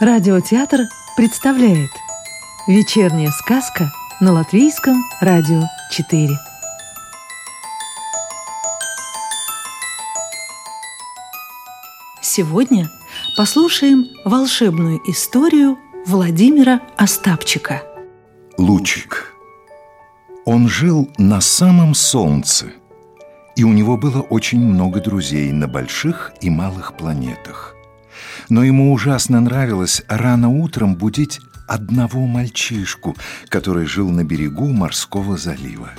Радиотеатр 0.00 0.82
представляет 1.16 1.90
Вечерняя 2.68 3.32
сказка 3.32 3.90
на 4.20 4.30
Латвийском 4.32 5.02
радио 5.20 5.62
4 5.90 6.38
Сегодня 12.22 12.88
послушаем 13.36 14.06
волшебную 14.24 15.00
историю 15.10 15.76
Владимира 16.06 16.80
Остапчика. 16.96 17.82
Лучик. 18.56 19.34
Он 20.44 20.68
жил 20.68 21.10
на 21.18 21.40
самом 21.40 21.96
солнце 21.96 22.66
И 23.56 23.64
у 23.64 23.72
него 23.72 23.96
было 23.96 24.22
очень 24.22 24.60
много 24.60 25.00
друзей 25.00 25.50
на 25.50 25.66
больших 25.66 26.34
и 26.40 26.50
малых 26.50 26.96
планетах 26.96 27.74
но 28.48 28.64
ему 28.64 28.92
ужасно 28.92 29.40
нравилось 29.40 30.02
рано 30.08 30.48
утром 30.48 30.96
будить 30.96 31.40
одного 31.66 32.26
мальчишку, 32.26 33.16
который 33.48 33.86
жил 33.86 34.10
на 34.10 34.24
берегу 34.24 34.68
морского 34.68 35.36
залива. 35.36 35.90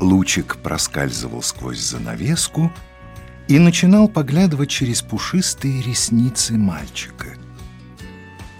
Лучик 0.00 0.56
проскальзывал 0.56 1.42
сквозь 1.42 1.80
занавеску 1.80 2.72
и 3.48 3.58
начинал 3.58 4.08
поглядывать 4.08 4.70
через 4.70 5.02
пушистые 5.02 5.82
ресницы 5.82 6.54
мальчика. 6.54 7.28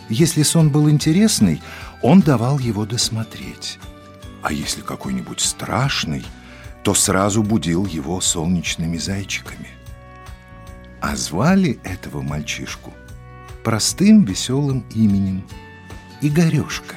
Если 0.08 0.42
сон 0.42 0.70
был 0.70 0.88
интересный, 0.90 1.62
он 2.02 2.20
давал 2.20 2.58
его 2.58 2.84
досмотреть. 2.84 3.78
А 4.42 4.52
если 4.52 4.82
какой-нибудь 4.82 5.40
страшный, 5.40 6.24
то 6.82 6.94
сразу 6.94 7.42
будил 7.42 7.86
его 7.86 8.20
солнечными 8.20 8.98
зайчиками. 8.98 9.68
А 11.06 11.16
звали 11.16 11.78
этого 11.84 12.22
мальчишку 12.22 12.94
простым 13.62 14.24
веселым 14.24 14.86
именем 14.94 15.44
Игорешка. 16.22 16.96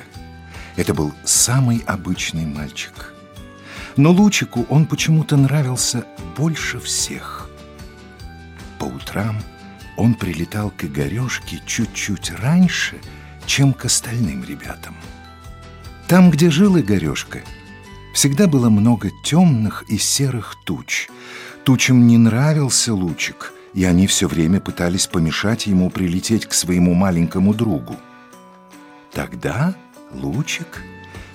Это 0.77 0.93
был 0.93 1.11
самый 1.25 1.83
обычный 1.85 2.45
мальчик. 2.45 3.13
Но 3.97 4.11
Лучику 4.11 4.65
он 4.69 4.85
почему-то 4.85 5.35
нравился 5.35 6.05
больше 6.37 6.79
всех. 6.79 7.49
По 8.79 8.85
утрам 8.85 9.41
он 9.97 10.13
прилетал 10.13 10.69
к 10.69 10.85
Игорешке 10.85 11.61
чуть-чуть 11.65 12.31
раньше, 12.31 12.95
чем 13.45 13.73
к 13.73 13.83
остальным 13.83 14.41
ребятам. 14.45 14.95
Там, 16.07 16.31
где 16.31 16.49
жил 16.49 16.79
Игорешка, 16.79 17.39
всегда 18.13 18.47
было 18.47 18.69
много 18.69 19.11
темных 19.25 19.83
и 19.89 19.97
серых 19.97 20.55
туч. 20.63 21.09
Тучам 21.65 22.07
не 22.07 22.17
нравился 22.17 22.93
Лучик– 22.93 23.51
и 23.77 23.83
они 23.83 24.07
все 24.07 24.27
время 24.27 24.59
пытались 24.59 25.05
помешать 25.05 25.67
ему 25.67 25.91
прилететь 25.91 26.47
к 26.47 26.53
своему 26.53 26.95
маленькому 26.95 27.53
другу. 27.53 27.95
Тогда 29.13 29.75
Лучик 30.11 30.81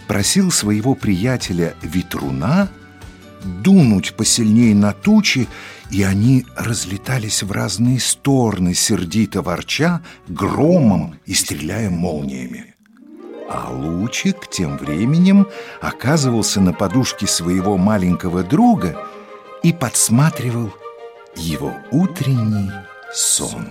просил 0.09 0.51
своего 0.51 0.97
приятеля 0.97 1.77
Ветруна 1.83 2.69
дунуть 3.45 4.15
посильнее 4.17 4.75
на 4.75 4.93
тучи, 4.93 5.47
и 5.93 6.03
они 6.03 6.45
разлетались 6.57 7.45
в 7.45 7.53
разные 7.53 8.01
стороны, 8.01 8.75
сердито 8.75 9.41
ворча, 9.41 10.03
громом 10.27 11.21
и 11.27 11.35
стреляя 11.35 11.91
молниями. 11.91 12.75
А 13.49 13.71
Лучик 13.71 14.51
тем 14.51 14.79
временем 14.79 15.47
оказывался 15.81 16.61
на 16.61 16.73
подушке 16.73 17.29
своего 17.29 17.77
маленького 17.77 18.43
друга 18.43 18.97
и 19.63 19.73
подсматривал 19.73 20.73
его 21.37 21.75
утренний 21.91 22.71
сон. 23.13 23.69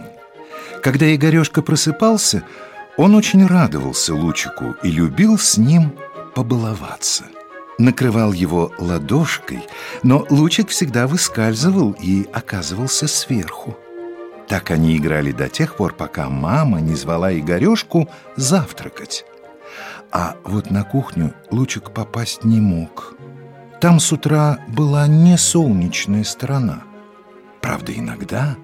Когда 0.81 1.13
Игорешка 1.13 1.61
просыпался, 1.61 2.43
он 2.97 3.15
очень 3.15 3.45
радовался 3.45 4.13
Лучику 4.13 4.75
и 4.83 4.91
любил 4.91 5.37
с 5.37 5.57
ним 5.57 5.95
побаловаться. 6.35 7.25
Накрывал 7.77 8.31
его 8.33 8.71
ладошкой, 8.77 9.63
но 10.03 10.25
Лучик 10.29 10.69
всегда 10.69 11.07
выскальзывал 11.07 11.95
и 11.99 12.27
оказывался 12.31 13.07
сверху. 13.07 13.77
Так 14.47 14.71
они 14.71 14.97
играли 14.97 15.31
до 15.31 15.49
тех 15.49 15.75
пор, 15.77 15.93
пока 15.93 16.29
мама 16.29 16.81
не 16.81 16.95
звала 16.95 17.33
Игорешку 17.33 18.09
завтракать. 18.35 19.25
А 20.11 20.35
вот 20.43 20.69
на 20.69 20.83
кухню 20.83 21.33
Лучик 21.51 21.91
попасть 21.91 22.43
не 22.43 22.59
мог. 22.59 23.15
Там 23.79 23.99
с 23.99 24.11
утра 24.11 24.59
была 24.67 25.07
не 25.07 25.37
солнечная 25.37 26.23
сторона– 26.23 26.83
Правда, 27.61 27.93
иногда 27.93 28.57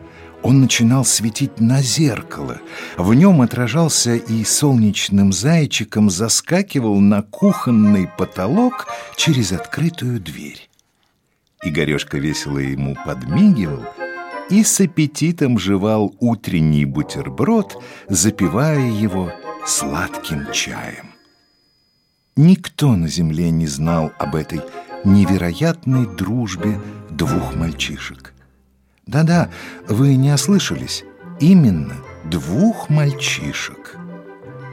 он 0.44 0.62
начинал 0.62 1.06
светить 1.06 1.60
на 1.60 1.82
зеркало. 1.82 2.60
В 2.98 3.14
нем 3.14 3.42
отражался 3.42 4.16
и 4.16 4.44
солнечным 4.44 5.32
зайчиком 5.32 6.10
заскакивал 6.10 7.00
на 7.00 7.22
кухонный 7.22 8.10
потолок 8.18 8.88
через 9.16 9.52
открытую 9.52 10.20
дверь. 10.20 10.70
Игорешка 11.64 12.18
весело 12.18 12.60
ему 12.60 12.96
подмигивал 13.06 13.84
и 14.50 14.64
с 14.64 14.80
аппетитом 14.80 15.58
жевал 15.58 16.16
утренний 16.20 16.86
бутерброд, 16.86 17.84
запивая 18.08 18.90
его 18.90 19.32
сладким 19.66 20.52
чаем. 20.54 21.12
Никто 22.36 22.96
на 22.96 23.08
земле 23.08 23.50
не 23.50 23.66
знал 23.66 24.12
об 24.20 24.36
этой 24.36 24.62
невероятной 25.04 26.06
дружбе 26.06 26.80
двух 27.10 27.56
мальчишек. 27.56 28.34
Да-да, 29.08 29.50
вы 29.88 30.16
не 30.16 30.34
ослышались. 30.34 31.04
Именно 31.40 31.96
двух 32.26 32.90
мальчишек. 32.90 33.98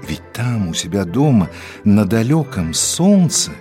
Ведь 0.07 0.33
там, 0.33 0.69
у 0.69 0.75
себя 0.75 1.05
дома, 1.05 1.49
на 1.85 2.05
далеком 2.05 2.75
солнце, 2.75 3.53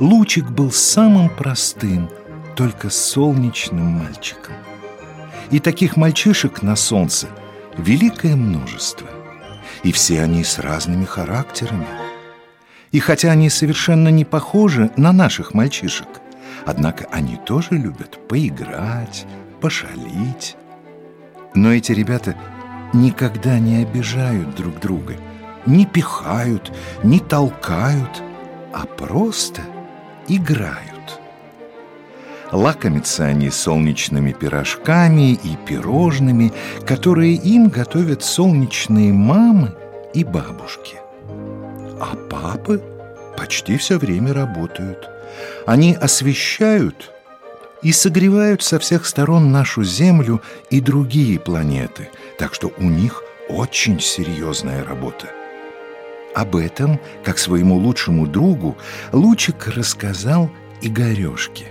Лучик 0.00 0.50
был 0.50 0.70
самым 0.70 1.28
простым, 1.28 2.08
только 2.56 2.88
солнечным 2.88 3.84
мальчиком. 3.84 4.54
И 5.50 5.60
таких 5.60 5.96
мальчишек 5.96 6.62
на 6.62 6.76
солнце 6.76 7.28
великое 7.76 8.36
множество. 8.36 9.08
И 9.82 9.92
все 9.92 10.22
они 10.22 10.44
с 10.44 10.58
разными 10.58 11.04
характерами. 11.04 11.86
И 12.92 13.00
хотя 13.00 13.32
они 13.32 13.50
совершенно 13.50 14.08
не 14.08 14.24
похожи 14.24 14.90
на 14.96 15.12
наших 15.12 15.52
мальчишек, 15.52 16.08
однако 16.64 17.06
они 17.10 17.36
тоже 17.36 17.70
любят 17.72 18.18
поиграть, 18.28 19.26
пошалить. 19.60 20.56
Но 21.54 21.72
эти 21.72 21.92
ребята 21.92 22.36
никогда 22.92 23.58
не 23.58 23.82
обижают 23.82 24.54
друг 24.54 24.80
друга, 24.80 25.14
не 25.66 25.86
пихают, 25.86 26.72
не 27.02 27.20
толкают, 27.20 28.22
а 28.72 28.86
просто 28.86 29.62
играют. 30.28 30.88
Лакомятся 32.50 33.26
они 33.26 33.50
солнечными 33.50 34.32
пирожками 34.32 35.32
и 35.32 35.56
пирожными, 35.66 36.52
которые 36.86 37.34
им 37.34 37.68
готовят 37.68 38.24
солнечные 38.24 39.12
мамы 39.12 39.74
и 40.14 40.24
бабушки. 40.24 40.96
А 42.00 42.16
папы 42.30 42.82
почти 43.36 43.76
все 43.76 43.98
время 43.98 44.32
работают. 44.32 45.10
Они 45.66 45.94
освещают 45.94 47.12
и 47.82 47.92
согревают 47.92 48.62
со 48.62 48.78
всех 48.78 49.06
сторон 49.06 49.52
нашу 49.52 49.84
Землю 49.84 50.42
и 50.70 50.80
другие 50.80 51.38
планеты, 51.38 52.08
так 52.38 52.54
что 52.54 52.72
у 52.78 52.84
них 52.84 53.22
очень 53.48 54.00
серьезная 54.00 54.84
работа. 54.84 55.28
Об 56.34 56.56
этом, 56.56 57.00
как 57.24 57.38
своему 57.38 57.76
лучшему 57.76 58.26
другу, 58.26 58.76
Лучик 59.12 59.68
рассказал 59.68 60.50
Игорешке. 60.82 61.66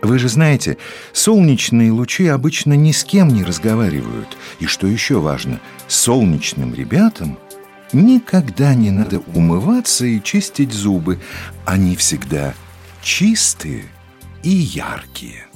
Вы 0.00 0.18
же 0.18 0.28
знаете, 0.28 0.78
солнечные 1.12 1.90
лучи 1.90 2.28
обычно 2.28 2.74
ни 2.74 2.92
с 2.92 3.02
кем 3.02 3.28
не 3.28 3.42
разговаривают. 3.42 4.28
И 4.60 4.66
что 4.66 4.86
еще 4.86 5.18
важно, 5.18 5.60
солнечным 5.88 6.72
ребятам 6.72 7.36
никогда 7.92 8.74
не 8.74 8.92
надо 8.92 9.20
умываться 9.34 10.06
и 10.06 10.22
чистить 10.22 10.72
зубы. 10.72 11.18
Они 11.64 11.96
всегда 11.96 12.54
чистые– 13.02 13.84
и 14.42 14.50
яркие. 14.50 15.46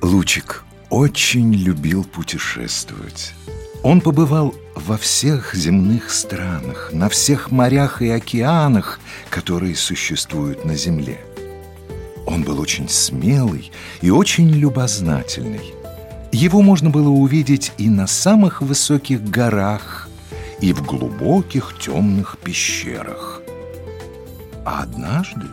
Лучик 0.00 0.64
очень 0.90 1.52
любил 1.54 2.04
путешествовать. 2.04 3.34
Он 3.82 4.00
побывал 4.00 4.54
во 4.74 4.96
всех 4.96 5.54
земных 5.54 6.10
странах, 6.10 6.90
на 6.92 7.08
всех 7.08 7.50
морях 7.50 8.02
и 8.02 8.08
океанах, 8.08 8.98
которые 9.30 9.76
существуют 9.76 10.64
на 10.64 10.76
Земле. 10.76 11.20
Он 12.26 12.42
был 12.42 12.60
очень 12.60 12.88
смелый 12.88 13.70
и 14.00 14.10
очень 14.10 14.50
любознательный. 14.50 15.74
Его 16.32 16.60
можно 16.60 16.90
было 16.90 17.08
увидеть 17.08 17.72
и 17.78 17.88
на 17.88 18.06
самых 18.06 18.60
высоких 18.60 19.22
горах, 19.22 20.08
и 20.60 20.72
в 20.72 20.84
глубоких 20.84 21.74
темных 21.78 22.36
пещерах. 22.42 23.40
А 24.64 24.82
однажды 24.82 25.46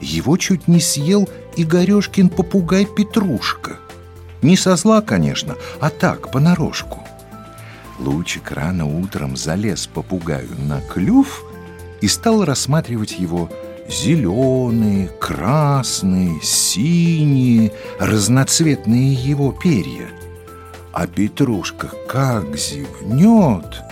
его 0.00 0.36
чуть 0.36 0.68
не 0.68 0.80
съел 0.80 1.28
Игорешкин 1.56 2.28
попугай 2.28 2.84
Петрушка. 2.86 3.76
Не 4.42 4.56
со 4.56 4.76
зла, 4.76 5.00
конечно, 5.00 5.56
а 5.80 5.90
так, 5.90 6.30
понарошку. 6.30 7.00
Лучик 7.98 8.50
рано 8.50 8.86
утром 8.86 9.36
залез 9.36 9.86
попугаю 9.86 10.50
на 10.58 10.80
клюв 10.82 11.44
и 12.00 12.08
стал 12.08 12.44
рассматривать 12.44 13.18
его 13.18 13.50
зеленые, 13.88 15.08
красные, 15.20 16.40
синие, 16.42 17.72
разноцветные 17.98 19.14
его 19.14 19.52
перья. 19.52 20.08
А 20.92 21.06
Петрушка 21.06 21.90
как 22.08 22.56
зевнет, 22.56 23.82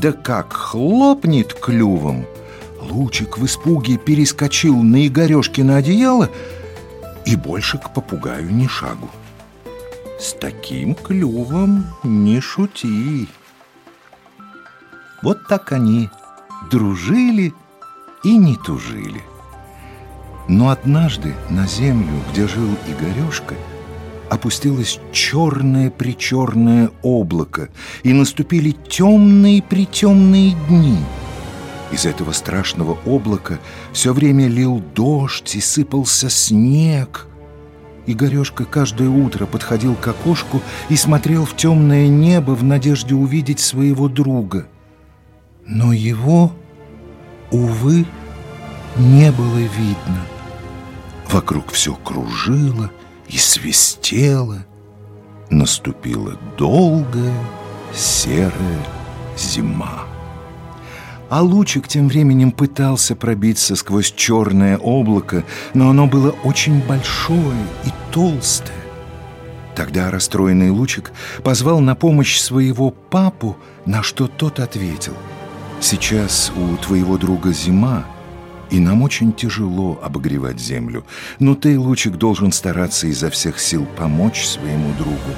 да 0.00 0.12
как 0.12 0.52
хлопнет 0.52 1.54
клювом. 1.54 2.26
Лучик 2.92 3.38
в 3.38 3.46
испуге 3.46 3.96
перескочил 3.96 4.76
на 4.82 5.06
Игорешкино 5.06 5.76
одеяло 5.76 6.28
и 7.24 7.36
больше 7.36 7.78
к 7.78 7.90
попугаю 7.94 8.54
ни 8.54 8.66
шагу. 8.66 9.08
С 10.20 10.34
таким 10.34 10.94
клювом 10.94 11.86
не 12.02 12.40
шути. 12.40 13.28
Вот 15.22 15.48
так 15.48 15.72
они 15.72 16.10
дружили 16.70 17.54
и 18.22 18.36
не 18.36 18.56
тужили. 18.56 19.22
Но 20.48 20.68
однажды 20.68 21.34
на 21.48 21.66
землю, 21.66 22.20
где 22.30 22.46
жил 22.46 22.76
Игорешка, 22.86 23.54
опустилось 24.28 25.00
черное-причерное 25.12 26.90
облако, 27.02 27.70
и 28.02 28.12
наступили 28.12 28.72
темные-притемные 28.72 30.56
дни. 30.68 30.98
Из 31.92 32.06
этого 32.06 32.32
страшного 32.32 32.98
облака 33.04 33.58
все 33.92 34.14
время 34.14 34.48
лил 34.48 34.82
дождь 34.94 35.54
и 35.54 35.60
сыпался 35.60 36.30
снег. 36.30 37.26
Игорешка 38.06 38.64
каждое 38.64 39.08
утро 39.08 39.46
подходил 39.46 39.94
к 39.94 40.08
окошку 40.08 40.62
и 40.88 40.96
смотрел 40.96 41.44
в 41.44 41.54
темное 41.54 42.08
небо 42.08 42.52
в 42.52 42.64
надежде 42.64 43.14
увидеть 43.14 43.60
своего 43.60 44.08
друга. 44.08 44.66
Но 45.66 45.92
его, 45.92 46.52
увы, 47.50 48.06
не 48.96 49.30
было 49.30 49.58
видно. 49.58 50.20
Вокруг 51.30 51.70
все 51.72 51.94
кружило 51.94 52.90
и 53.28 53.36
свистело. 53.36 54.64
Наступила 55.50 56.38
долгая 56.56 57.34
серая 57.94 58.78
зима. 59.36 60.01
А 61.32 61.40
лучик 61.40 61.88
тем 61.88 62.08
временем 62.08 62.52
пытался 62.52 63.16
пробиться 63.16 63.74
сквозь 63.74 64.12
черное 64.12 64.76
облако, 64.76 65.46
но 65.72 65.88
оно 65.88 66.06
было 66.06 66.32
очень 66.44 66.86
большое 66.86 67.56
и 67.86 67.88
толстое. 68.10 68.76
Тогда 69.74 70.10
расстроенный 70.10 70.68
лучик 70.68 71.10
позвал 71.42 71.80
на 71.80 71.94
помощь 71.94 72.38
своего 72.38 72.90
папу, 72.90 73.56
на 73.86 74.02
что 74.02 74.28
тот 74.28 74.60
ответил. 74.60 75.14
«Сейчас 75.80 76.52
у 76.54 76.76
твоего 76.76 77.16
друга 77.16 77.50
зима, 77.54 78.04
и 78.70 78.78
нам 78.78 79.00
очень 79.00 79.32
тяжело 79.32 79.98
обогревать 80.02 80.60
землю. 80.60 81.06
Но 81.38 81.54
ты, 81.54 81.78
Лучик, 81.78 82.16
должен 82.16 82.52
стараться 82.52 83.06
изо 83.06 83.30
всех 83.30 83.58
сил 83.58 83.86
помочь 83.96 84.44
своему 84.44 84.92
другу. 84.98 85.34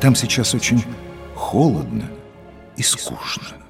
Там 0.00 0.14
сейчас 0.14 0.54
очень 0.54 0.82
холодно 1.34 2.08
и 2.78 2.82
скучно. 2.82 3.63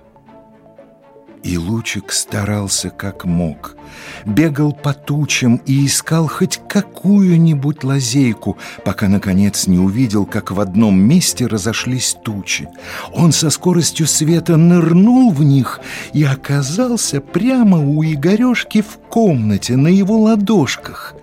И 1.45 1.59
Лучик 1.59 2.11
старался 2.11 2.89
как 2.89 3.27
мог. 3.27 3.77
Бегал 4.25 4.73
по 4.73 4.95
тучам 4.95 5.57
и 5.67 5.85
искал 5.85 6.27
хоть 6.27 6.59
какую-нибудь 6.67 7.85
лазейку, 7.85 8.57
пока, 8.83 9.09
наконец, 9.09 9.67
не 9.67 9.79
увидел, 9.79 10.25
как 10.25 10.51
в 10.51 10.59
одном 10.59 10.99
месте 10.99 11.47
разошлись 11.47 12.17
тучи. 12.25 12.67
Он 13.13 13.31
со 13.31 13.51
скоростью 13.51 14.07
света 14.07 14.57
нырнул 14.57 15.31
в 15.33 15.45
них 15.45 15.81
и 16.15 16.25
оказался 16.25 17.21
прямо 17.21 17.79
у 17.79 18.03
Игорешки 18.03 18.81
в 18.81 18.97
комнате 19.11 19.77
на 19.77 19.89
его 19.89 20.19
ладошках. 20.19 21.15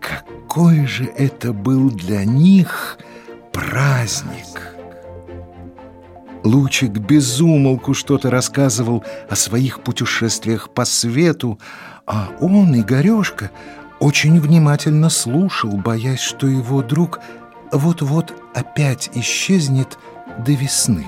Какой 0.00 0.86
же 0.86 1.04
это 1.04 1.52
был 1.52 1.90
для 1.90 2.24
них 2.24 2.98
праздник! 3.52 4.73
Лучик 6.44 6.90
безумолку 6.90 7.94
что-то 7.94 8.30
рассказывал 8.30 9.02
о 9.30 9.34
своих 9.34 9.80
путешествиях 9.80 10.68
по 10.68 10.84
свету, 10.84 11.58
а 12.06 12.28
он, 12.38 12.78
Игорешка, 12.78 13.50
очень 13.98 14.38
внимательно 14.38 15.08
слушал, 15.08 15.70
боясь, 15.78 16.20
что 16.20 16.46
его 16.46 16.82
друг 16.82 17.20
вот-вот 17.72 18.34
опять 18.54 19.10
исчезнет 19.14 19.98
до 20.44 20.52
весны. 20.52 21.06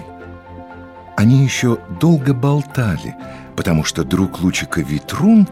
Они 1.19 1.45
еще 1.45 1.79
долго 2.01 2.33
болтали, 2.33 3.15
потому 3.57 3.85
что 3.85 4.05
друг 4.05 4.41
Лучика 4.41 4.81
Витрун 4.81 5.47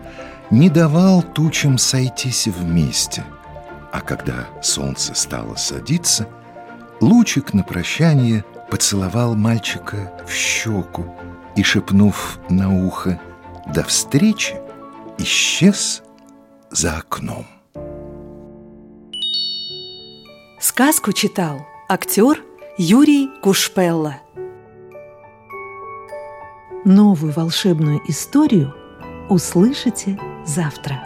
не 0.50 0.70
давал 0.70 1.22
тучам 1.22 1.76
сойтись 1.76 2.46
вместе. 2.46 3.22
А 3.92 4.00
когда 4.00 4.46
солнце 4.62 5.14
стало 5.14 5.56
садиться, 5.56 6.26
Лучик 7.02 7.52
на 7.52 7.62
прощание– 7.62 8.46
поцеловал 8.70 9.34
мальчика 9.34 10.12
в 10.26 10.30
щеку 10.32 11.04
и, 11.56 11.62
шепнув 11.62 12.38
на 12.48 12.68
ухо 12.86 13.20
«До 13.74 13.82
встречи!», 13.82 14.56
исчез 15.18 16.02
за 16.70 16.98
окном. 16.98 17.46
Сказку 20.60 21.12
читал 21.12 21.66
актер 21.88 22.42
Юрий 22.78 23.28
Кушпелла. 23.42 24.16
Новую 26.84 27.32
волшебную 27.32 28.00
историю 28.08 28.74
услышите 29.28 30.18
завтра. 30.44 31.03